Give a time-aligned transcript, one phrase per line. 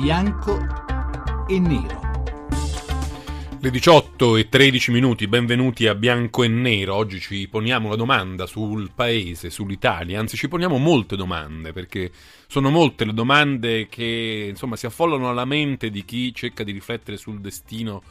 [0.00, 0.56] bianco
[1.48, 2.00] e nero.
[3.58, 6.94] Le 18 e 13 minuti, benvenuti a Bianco e Nero.
[6.94, 12.12] Oggi ci poniamo una domanda sul paese, sull'Italia, anzi ci poniamo molte domande perché
[12.46, 17.16] sono molte le domande che insomma si affollano alla mente di chi cerca di riflettere
[17.16, 18.04] sul destino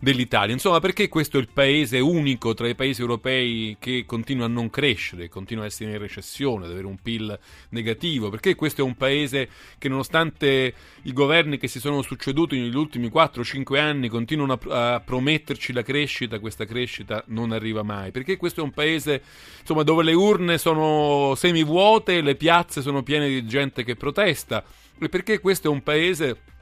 [0.00, 0.52] dell'Italia.
[0.52, 4.70] Insomma, perché questo è il paese unico tra i paesi europei che continua a non
[4.70, 7.38] crescere, continua a essere in recessione, ad avere un PIL
[7.70, 8.30] negativo?
[8.30, 13.08] Perché questo è un paese che nonostante i governi che si sono succeduti negli ultimi
[13.08, 18.10] 4-5 anni continuano a, a prometterci la crescita, questa crescita non arriva mai?
[18.10, 19.22] Perché questo è un paese
[19.60, 24.64] insomma, dove le urne sono semivuote, le piazze sono piene di gente che protesta?
[24.98, 26.52] E perché questo è un paese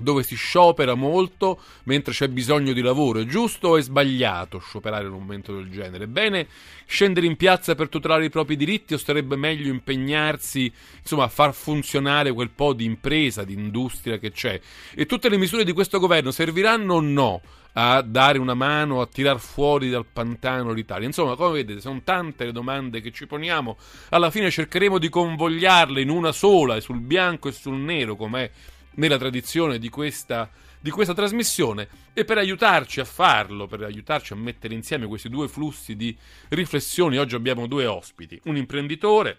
[0.00, 3.20] dove si sciopera molto mentre c'è bisogno di lavoro.
[3.20, 6.06] È giusto o è sbagliato scioperare in un momento del genere?
[6.06, 6.46] Bene
[6.86, 11.54] scendere in piazza per tutelare i propri diritti o sarebbe meglio impegnarsi insomma, a far
[11.54, 14.60] funzionare quel po' di impresa, di industria che c'è?
[14.94, 17.40] E tutte le misure di questo governo serviranno o no?
[17.74, 21.06] a dare una mano a tirar fuori dal pantano l'Italia.
[21.06, 23.76] Insomma, come vedete, sono tante le domande che ci poniamo.
[24.08, 28.50] Alla fine cercheremo di convogliarle in una sola, sul bianco e sul nero, com'è
[28.94, 34.36] nella tradizione di questa, di questa trasmissione e per aiutarci a farlo, per aiutarci a
[34.36, 36.16] mettere insieme questi due flussi di
[36.48, 39.38] riflessioni, oggi abbiamo due ospiti, un imprenditore,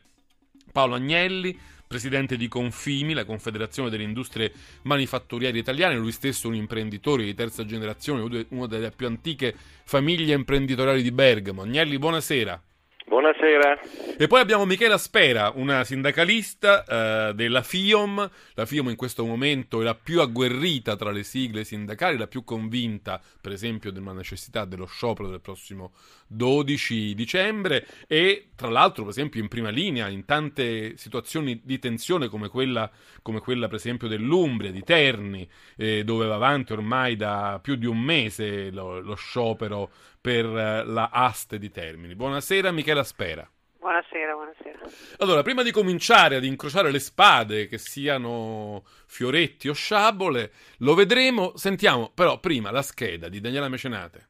[0.72, 1.58] Paolo Agnelli,
[1.92, 7.66] presidente di Confimi, la Confederazione delle Industrie Manifatturiere Italiane, lui stesso un imprenditore di terza
[7.66, 11.64] generazione, una delle più antiche famiglie imprenditoriali di Bergamo.
[11.64, 12.64] Agnelli, buonasera.
[13.12, 13.78] Buonasera.
[14.18, 18.32] E poi abbiamo Michela Spera, una sindacalista eh, della FIOM.
[18.54, 22.46] La FIOM in questo momento è la più agguerrita tra le sigle sindacali, la più
[22.46, 25.92] convinta, per esempio, della necessità dello sciopero del prossimo
[26.28, 32.30] 12 dicembre e tra l'altro, per esempio, in prima linea in tante situazioni di tensione
[32.30, 32.90] come quella,
[33.22, 35.46] come quella per esempio, dell'Umbria, di Terni,
[35.76, 40.86] eh, dove va avanti ormai da più di un mese lo, lo sciopero per eh,
[40.86, 42.16] la Aste di Termini.
[42.16, 43.50] Buonasera Michela Spera.
[43.80, 44.80] Buonasera, buonasera.
[45.18, 51.58] Allora, prima di cominciare ad incrociare le spade, che siano fioretti o sciabole, lo vedremo.
[51.58, 54.30] Sentiamo però prima la scheda di Daniela Mecenate.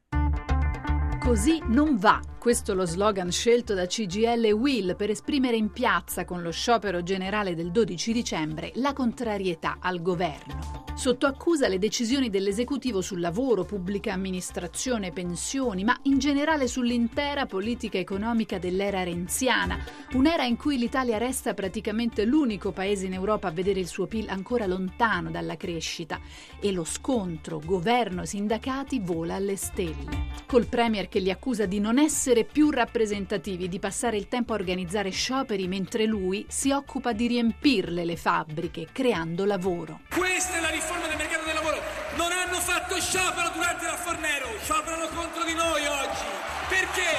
[1.20, 2.31] Così non va.
[2.42, 7.04] Questo è lo slogan scelto da CGL Will per esprimere in piazza con lo sciopero
[7.04, 10.82] generale del 12 dicembre la contrarietà al governo.
[10.96, 17.98] Sotto accusa le decisioni dell'esecutivo sul lavoro, pubblica amministrazione, pensioni, ma in generale sull'intera politica
[17.98, 19.80] economica dell'era renziana,
[20.14, 24.30] un'era in cui l'Italia resta praticamente l'unico paese in Europa a vedere il suo PIL
[24.30, 26.20] ancora lontano dalla crescita
[26.60, 30.30] e lo scontro governo-sindacati vola alle stelle.
[30.46, 34.56] Col Premier che li accusa di non essere più rappresentativi, di passare il tempo a
[34.56, 40.02] organizzare scioperi mentre lui si occupa di riempirle le fabbriche, creando lavoro.
[40.10, 41.82] Questa è la riforma del mercato del lavoro.
[42.16, 46.26] Non hanno fatto sciopero durante la Fornero, scioperano contro di noi oggi.
[46.68, 47.12] Perché?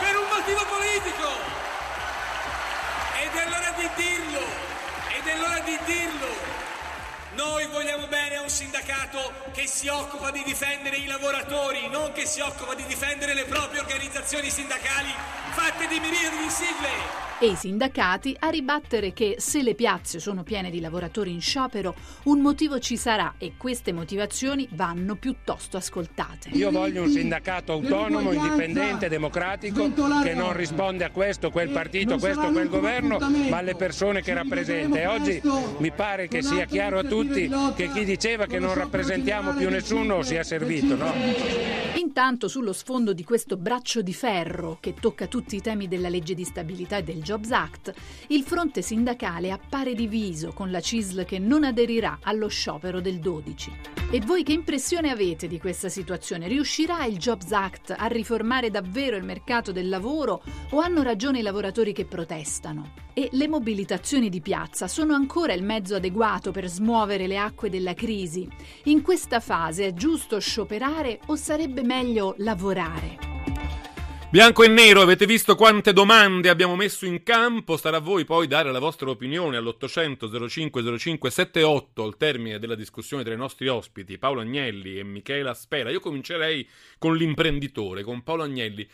[0.00, 1.28] Per un motivo politico.
[3.22, 4.44] Ed è l'ora di dirlo.
[5.16, 6.75] Ed è l'ora di dirlo.
[7.36, 9.20] Noi vogliamo bene a un sindacato
[9.52, 13.80] che si occupa di difendere i lavoratori, non che si occupa di difendere le proprie
[13.80, 15.12] organizzazioni sindacali
[15.50, 16.88] fatte di miriadi di sigle
[17.38, 21.94] e i sindacati a ribattere che se le piazze sono piene di lavoratori in sciopero,
[22.24, 26.48] un motivo ci sarà e queste motivazioni vanno piuttosto ascoltate.
[26.50, 29.92] Io voglio un sindacato autonomo, indipendente, democratico,
[30.22, 34.98] che non risponde a questo, quel partito, questo, quel governo, ma alle persone che rappresenta.
[34.98, 35.40] E oggi
[35.78, 40.22] mi pare che sia chiaro a tutti che chi diceva che non rappresentiamo più nessuno
[40.22, 40.96] sia servito.
[40.96, 41.12] No?
[41.96, 46.34] Intanto sullo sfondo di questo braccio di ferro che tocca tutti i temi della legge
[46.34, 47.92] di stabilità e del Jobs Act,
[48.28, 53.72] il fronte sindacale appare diviso con la CISL che non aderirà allo sciopero del 12.
[54.12, 56.46] E voi che impressione avete di questa situazione?
[56.46, 61.42] Riuscirà il Jobs Act a riformare davvero il mercato del lavoro o hanno ragione i
[61.42, 62.92] lavoratori che protestano?
[63.12, 67.94] E le mobilitazioni di piazza sono ancora il mezzo adeguato per smuovere le acque della
[67.94, 68.48] crisi?
[68.84, 73.35] In questa fase è giusto scioperare o sarebbe meglio lavorare?
[74.36, 77.78] Bianco e nero, avete visto quante domande abbiamo messo in campo?
[77.78, 82.74] Starà a voi poi dare la vostra opinione all'800 05 05 78 al termine della
[82.74, 85.88] discussione tra i nostri ospiti Paolo Agnelli e Michela Spera.
[85.88, 86.68] Io comincerei
[86.98, 88.86] con l'imprenditore, con Paolo Agnelli.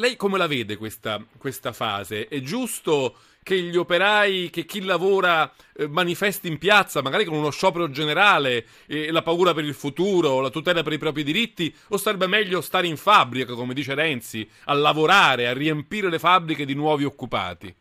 [0.00, 2.28] Lei come la vede questa, questa fase?
[2.28, 7.50] È giusto che gli operai, che chi lavora eh, manifesti in piazza, magari con uno
[7.50, 11.96] sciopero generale, eh, la paura per il futuro, la tutela per i propri diritti, o
[11.96, 16.74] sarebbe meglio stare in fabbrica, come dice Renzi, a lavorare, a riempire le fabbriche di
[16.74, 17.74] nuovi occupati?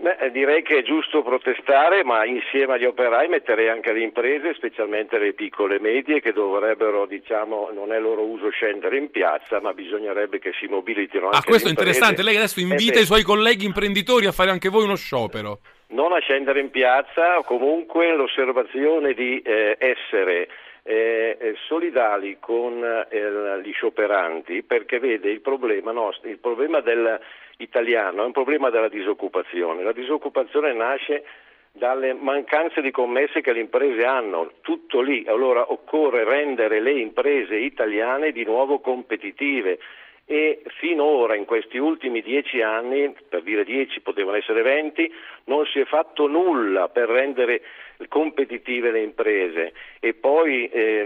[0.00, 5.18] Beh, direi che è giusto protestare, ma insieme agli operai metterei anche le imprese, specialmente
[5.18, 9.74] le piccole e medie, che dovrebbero, diciamo, non è loro uso scendere in piazza, ma
[9.74, 12.22] bisognerebbe che si mobilitino anche Ah, questo è interessante.
[12.22, 15.58] Lei adesso invita Eh i suoi colleghi imprenditori a fare anche voi uno sciopero.
[15.88, 20.48] non a scendere in piazza, comunque l'osservazione di eh, essere
[20.84, 27.18] eh, eh, solidali con eh, gli scioperanti, perché vede il problema nostro, il problema del
[27.58, 29.82] italiano è un problema della disoccupazione.
[29.82, 31.24] La disoccupazione nasce
[31.72, 35.24] dalle mancanze di commesse che le imprese hanno, tutto lì.
[35.26, 39.78] Allora occorre rendere le imprese italiane di nuovo competitive
[40.24, 45.10] e finora in questi ultimi dieci anni, per dire dieci potevano essere venti,
[45.44, 47.62] non si è fatto nulla per rendere
[48.06, 51.04] competitive le imprese e poi eh,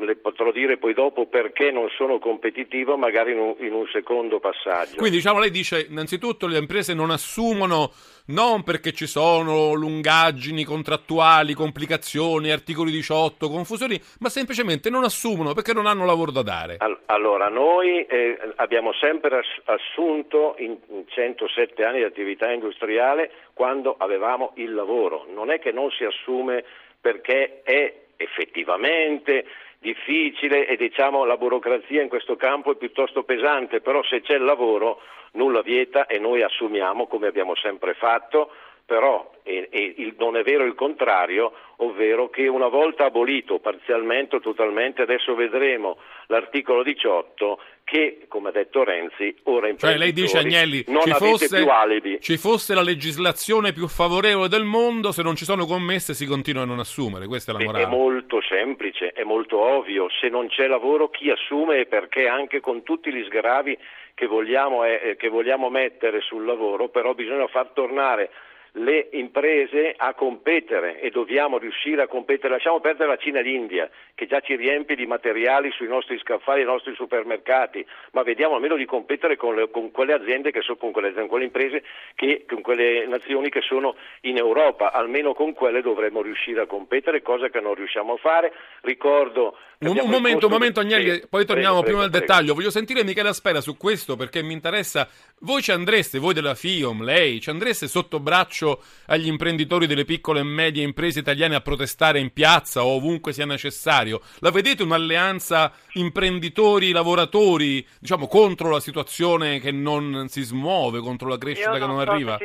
[0.00, 4.40] le potrò dire poi dopo perché non sono competitive magari in un, in un secondo
[4.40, 4.96] passaggio.
[4.96, 7.92] Quindi, diciamo, lei dice innanzitutto le imprese non assumono
[8.26, 15.72] non perché ci sono lungaggini contrattuali, complicazioni, articoli 18, confusioni, ma semplicemente non assumono perché
[15.72, 16.76] non hanno lavoro da dare.
[16.78, 20.76] Al- Allora, noi eh, abbiamo sempre ass- assunto in
[21.06, 25.26] 107 anni di attività industriale quando avevamo il lavoro.
[25.34, 26.64] Non è che non si assume
[27.00, 29.44] perché è effettivamente
[29.80, 34.44] difficile e diciamo la burocrazia in questo campo è piuttosto pesante, però se c'è il
[34.44, 35.00] lavoro
[35.32, 38.50] nulla vieta e noi assumiamo come abbiamo sempre fatto,
[38.90, 44.34] però e- e il- non è vero il contrario, ovvero che una volta abolito parzialmente
[44.36, 45.96] o totalmente, adesso vedremo
[46.26, 51.12] l'articolo 18 che, come ha detto Renzi, ora in Cioè, lei dice Agnelli, non ci
[51.12, 52.20] fosse, più alibi.
[52.20, 56.62] ci fosse la legislazione più favorevole del mondo, se non ci sono commesse si continua
[56.62, 57.26] a non assumere.
[57.28, 57.84] Questa è la morale.
[57.84, 62.58] È molto semplice, è molto ovvio, se non c'è lavoro chi assume e perché anche
[62.58, 63.78] con tutti gli sgravi
[64.14, 68.30] che vogliamo, eh, che vogliamo mettere sul lavoro, però bisogna far tornare
[68.72, 72.54] le imprese a competere e dobbiamo riuscire a competere.
[72.54, 76.58] Lasciamo perdere la Cina e l'India che già ci riempie di materiali sui nostri scaffali,
[76.62, 80.76] nei nostri supermercati, ma vediamo almeno di competere con, le- con quelle aziende che sono,
[80.78, 81.82] con quelle, con quelle imprese
[82.14, 87.22] che, con quelle nazioni che sono in Europa, almeno con quelle dovremmo riuscire a competere,
[87.22, 88.52] cosa che non riusciamo a fare.
[88.82, 92.26] Ricordo Un, un momento, un momento Agnelli, Sì, poi torniamo prego, più prego, nel prego.
[92.26, 92.54] dettaglio.
[92.54, 95.08] Voglio sentire Michele Aspera su questo perché mi interessa.
[95.40, 98.59] Voi ci andreste, voi della FIOM, lei, ci andreste sotto braccio
[99.06, 103.46] agli imprenditori delle piccole e medie imprese italiane a protestare in piazza o ovunque sia
[103.46, 104.20] necessario?
[104.40, 111.72] La vedete un'alleanza imprenditori-lavoratori, diciamo, contro la situazione che non si smuove, contro la crescita
[111.72, 112.38] Io che non non, so arriva?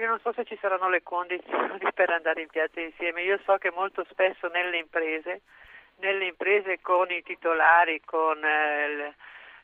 [0.00, 3.22] io non so se ci saranno le condizioni per andare in piazza insieme.
[3.22, 5.42] Io so che molto spesso nelle imprese,
[5.96, 9.14] nelle imprese con i titolari, con, eh,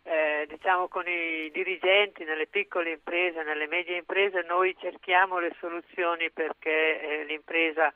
[0.06, 6.30] eh, diciamo, con i dirigenti nelle piccole imprese, nelle medie imprese, noi cerchiamo le soluzioni
[6.30, 7.92] perché eh, l'impresa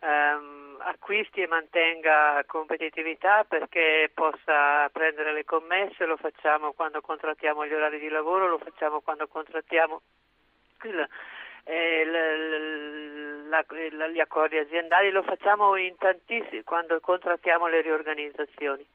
[0.00, 7.72] ehm, acquisti e mantenga competitività perché possa prendere le commesse, lo facciamo quando contrattiamo gli
[7.72, 10.02] orari di lavoro, lo facciamo quando contrattiamo
[10.82, 11.08] il-
[11.64, 12.04] eh,
[14.12, 18.86] gli accordi aziendali, lo facciamo in tantissimi quando contrattiamo le riorganizzazioni.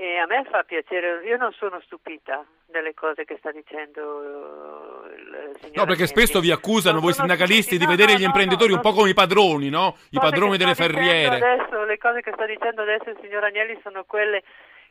[0.00, 5.14] E a me fa piacere, io non sono stupita delle cose che sta dicendo eh,
[5.14, 7.84] il signor No, perché spesso vi accusano Non voi sindacalisti di.
[7.84, 9.98] No, vedere no, gli no, imprenditori un po' come i padroni, no?
[10.12, 11.36] I padroni delle ferriere.
[11.36, 14.42] Adesso, le cose che sta dicendo adesso il signor Agnelli sono quelle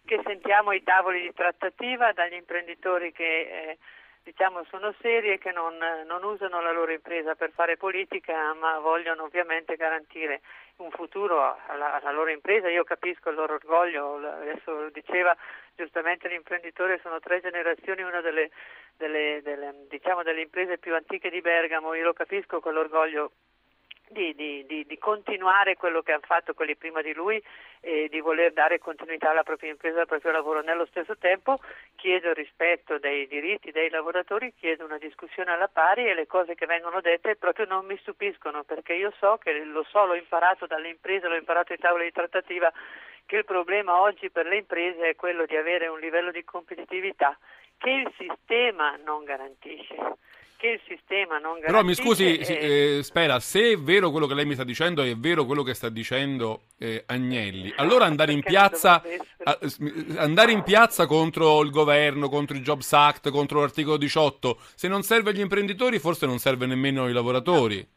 [0.05, 3.77] che sentiamo ai tavoli di trattativa dagli imprenditori che eh,
[4.24, 5.74] diciamo sono seri e che non,
[6.05, 10.41] non usano la loro impresa per fare politica ma vogliono ovviamente garantire
[10.83, 12.69] un futuro alla, alla loro impresa.
[12.69, 15.36] Io capisco il loro orgoglio, adesso lo diceva
[15.75, 18.50] giustamente l'imprenditore, sono tre generazioni, una delle,
[18.98, 23.31] delle, delle, diciamo, delle imprese più antiche di Bergamo, io lo capisco quell'orgoglio
[24.09, 27.41] di, di, di, continuare quello che hanno fatto quelli prima di lui
[27.79, 30.61] e di voler dare continuità alla propria impresa, al proprio lavoro.
[30.61, 31.59] Nello stesso tempo
[31.95, 36.65] chiedo rispetto dei diritti dei lavoratori, chiedo una discussione alla pari e le cose che
[36.65, 40.89] vengono dette proprio non mi stupiscono perché io so che lo so, l'ho imparato dalle
[40.89, 42.71] imprese, l'ho imparato ai tavoli di trattativa
[43.25, 47.37] che il problema oggi per le imprese è quello di avere un livello di competitività
[47.77, 49.95] che il sistema non garantisce.
[50.59, 51.71] Che il sistema non garantisce.
[51.71, 55.01] Però mi scusi, e- eh, Spera, se è vero quello che lei mi sta dicendo
[55.03, 59.01] e è vero quello che sta dicendo eh, Agnelli, allora andare in Perché piazza
[59.43, 59.59] a-
[60.17, 65.01] andare in piazza contro il governo, contro il Jobs Act, contro l'articolo 18, se non
[65.03, 67.77] serve agli imprenditori, forse non serve nemmeno ai lavoratori.
[67.77, 67.87] No,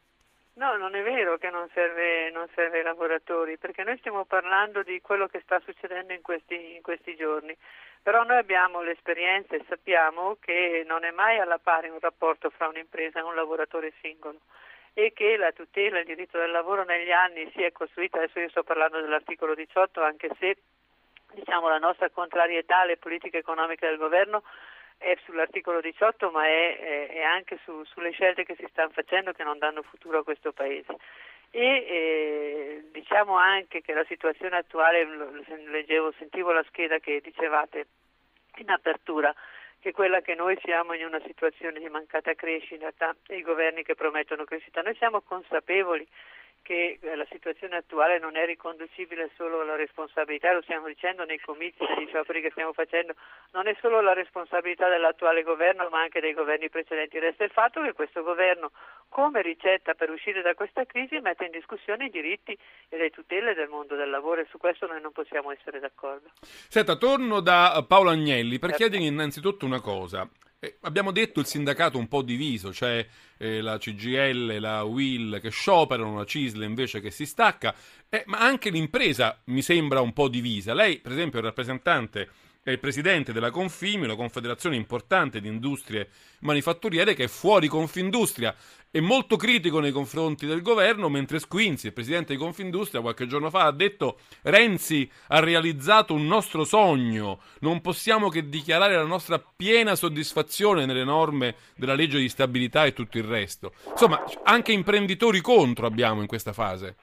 [0.55, 5.01] non è vero che non serve, non serve ai lavoratori, perché noi stiamo parlando di
[5.01, 7.55] quello che sta succedendo in questi, in questi giorni.
[8.01, 12.67] Però noi abbiamo l'esperienza e sappiamo che non è mai alla pari un rapporto fra
[12.67, 14.39] un'impresa e un lavoratore singolo
[14.93, 18.49] e che la tutela del diritto del lavoro negli anni si è costruita, adesso io
[18.49, 20.57] sto parlando dell'articolo 18, anche se
[21.33, 24.43] diciamo, la nostra contrarietà alle politiche economiche del governo
[25.03, 29.33] è sull'articolo 18 ma è, è, è anche su, sulle scelte che si stanno facendo
[29.33, 30.95] che non danno futuro a questo Paese.
[31.51, 35.05] E eh, diciamo anche che la situazione attuale,
[35.69, 37.85] leggevo, sentivo la scheda che dicevate
[38.55, 39.33] in apertura,
[39.79, 42.91] che quella che noi siamo in una situazione di mancata crescita
[43.27, 44.81] e i governi che promettono crescita.
[44.81, 46.07] Noi siamo consapevoli
[46.63, 51.39] che eh, la situazione attuale non è riconducibile solo alla responsabilità, lo stiamo dicendo nei
[51.39, 53.13] comizi, negli scioperi che stiamo facendo,
[53.51, 57.19] non è solo la responsabilità dell'attuale governo ma anche dei governi precedenti.
[57.19, 58.71] Resta il fatto che questo governo
[59.09, 62.57] come ricetta per uscire da questa crisi mette in discussione i diritti
[62.89, 66.29] e le tutele del mondo del lavoro e su questo noi non possiamo essere d'accordo.
[66.41, 68.85] Senta, torno da Paolo Agnelli per certo.
[68.85, 70.27] chiedergli innanzitutto una cosa.
[70.63, 73.05] Eh, abbiamo detto il sindacato un po' diviso, cioè
[73.35, 77.75] eh, la CGL, la WIL che scioperano, la CISL invece che si stacca,
[78.07, 80.73] eh, ma anche l'impresa mi sembra un po' divisa.
[80.73, 82.29] Lei, per esempio, è rappresentante
[82.63, 86.07] è il presidente della Confimi, una confederazione importante di industrie
[86.39, 88.55] manifatturiere che è fuori Confindustria
[88.89, 93.49] è molto critico nei confronti del governo, mentre Squinzi, il presidente di Confindustria, qualche giorno
[93.49, 99.39] fa ha detto Renzi ha realizzato un nostro sogno, non possiamo che dichiarare la nostra
[99.39, 103.73] piena soddisfazione nelle norme della legge di stabilità e tutto il resto.
[103.89, 106.95] Insomma, anche imprenditori contro abbiamo in questa fase.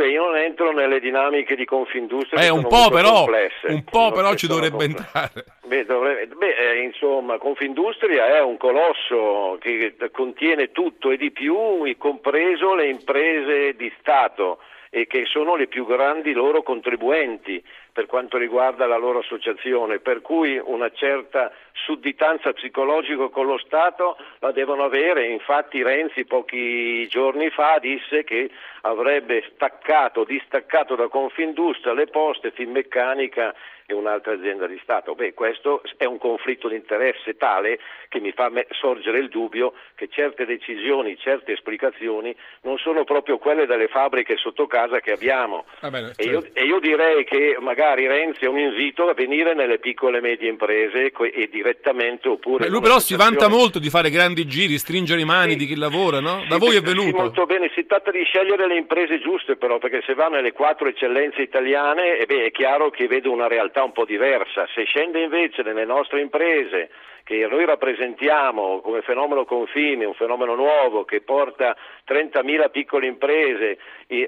[0.00, 2.42] Beh, io non entro nelle dinamiche di Confindustria.
[2.42, 3.26] Eh, un po' però,
[3.64, 5.44] un po' però ci dovrebbe entrare.
[5.66, 11.84] Beh, dovrebbe, beh eh, insomma, Confindustria è un colosso che contiene tutto e di più,
[11.98, 18.38] compreso le imprese di Stato e che sono le più grandi loro contribuenti per quanto
[18.38, 24.84] riguarda la loro associazione, per cui una certa sudditanza psicologica con lo Stato la devono
[24.84, 28.50] avere, infatti Renzi pochi giorni fa disse che
[28.82, 33.54] avrebbe staccato, distaccato da Confindustria le poste, Finmeccanica
[33.90, 35.14] e un'altra azienda di Stato.
[35.14, 40.08] Beh, questo è un conflitto di interesse tale che mi fa sorgere il dubbio che
[40.08, 45.64] certe decisioni, certe esplicazioni non sono proprio quelle delle fabbriche sotto casa che abbiamo.
[45.80, 46.22] Ah, bene, certo.
[46.22, 50.18] e, io, e, io, direi che magari Renzi è un invito a venire nelle piccole
[50.18, 52.64] e medie imprese e direttamente oppure...
[52.64, 55.66] Beh, lui però si vanta molto di fare grandi giri, stringere i mani sì, di
[55.66, 56.44] chi lavora, no?
[56.48, 57.08] Da sì, voi è venuto.
[57.08, 60.52] Sì, molto bene, si tratta di scegliere le imprese giuste però, perché se va nelle
[60.52, 64.66] quattro eccellenze italiane eh beh, è chiaro che vedo una realtà un po' diversa.
[64.74, 66.90] Se scende invece nelle nostre imprese
[67.24, 71.76] che noi rappresentiamo come fenomeno confine, un fenomeno nuovo che porta
[72.08, 73.78] 30.000 piccole imprese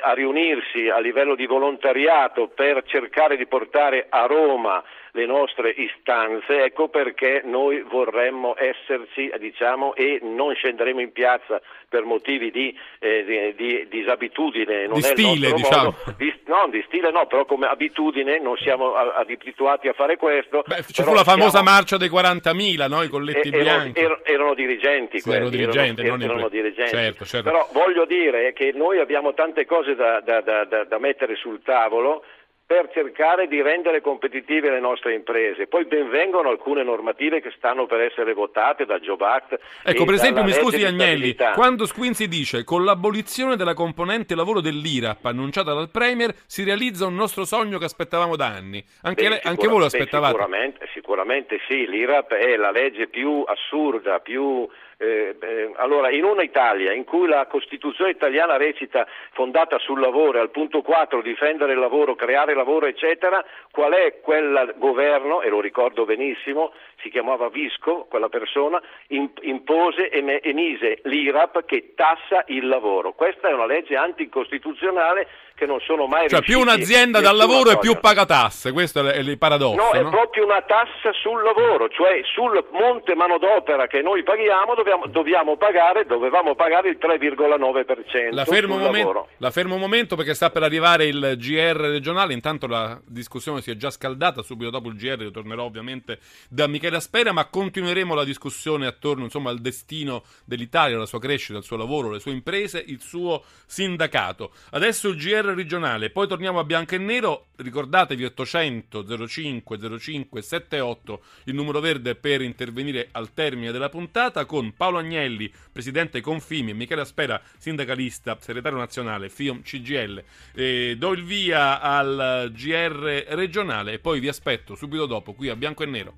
[0.00, 4.82] a riunirsi a livello di volontariato per cercare di portare a Roma
[5.14, 12.04] le nostre istanze, ecco perché noi vorremmo esserci diciamo, e non scenderemo in piazza per
[12.04, 14.87] motivi di, eh, di, di disabitudine.
[14.87, 15.95] Non di stile, diciamo.
[16.16, 20.64] Di, no, di stile no, però come abitudine non siamo abituati a fare questo.
[20.66, 21.71] Beh, ci fu la famosa siamo...
[21.71, 23.02] marcia dei 40.000, no?
[23.02, 24.00] i colletti erano, bianchi.
[24.00, 26.90] Erano, erano dirigenti sì, erano dirigenti, erano, erano dirigenti.
[26.90, 27.50] Certo, certo.
[27.50, 32.25] Però voglio dire che noi abbiamo tante cose da, da, da, da mettere sul tavolo
[32.64, 35.66] per cercare di rendere competitive le nostre imprese.
[35.66, 39.59] Poi benvengono alcune normative che stanno per essere votate dal Job Act.
[39.85, 45.25] Ecco, per esempio, mi scusi Agnelli, quando Squinzi dice con l'abolizione della componente lavoro dell'IRAP
[45.26, 48.83] annunciata dal Premier si realizza un nostro sogno che aspettavamo da anni.
[49.02, 50.33] Anche, beh, le, anche voi lo aspettavate?
[50.33, 54.66] Beh, sicuramente, sicuramente sì, l'IRAP è la legge più assurda, più
[55.02, 60.50] eh, eh, allora, in un'Italia in cui la Costituzione italiana recita fondata sul lavoro, al
[60.50, 66.04] punto 4 difendere il lavoro, creare lavoro, eccetera, qual è quel governo, e lo ricordo
[66.04, 73.12] benissimo, si chiamava Visco, quella persona, impose e emise l'IRAP che tassa il lavoro.
[73.12, 77.78] Questa è una legge anticostituzionale che non sono mai Cioè più un'azienda dal lavoro e
[77.78, 79.76] più paga tasse, questo è il paradosso.
[79.76, 84.75] No, no, è proprio una tassa sul lavoro, cioè sul monte manodopera che noi paghiamo
[84.75, 88.32] dobbiamo, dobbiamo pagare, dovevamo pagare il 3,9%.
[88.32, 92.66] La fermo, momento, la fermo un momento perché sta per arrivare il GR regionale, intanto
[92.66, 96.18] la discussione si è già scaldata, subito dopo il GR tornerò ovviamente
[96.49, 101.18] da Michele Michele Aspera, ma continueremo la discussione attorno insomma, al destino dell'Italia, la sua
[101.18, 104.52] crescita, il suo lavoro, le sue imprese, il suo sindacato.
[104.70, 107.46] Adesso il GR regionale, poi torniamo a bianco e nero.
[107.56, 114.75] Ricordatevi 800 05 05 78 il numero verde per intervenire al termine della puntata con
[114.76, 120.22] Paolo Agnelli, presidente Confimi, e Michele Aspera, sindacalista, segretario nazionale FIOM CGL.
[120.54, 125.56] E do il via al GR regionale e poi vi aspetto subito dopo qui a
[125.56, 126.14] bianco e nero.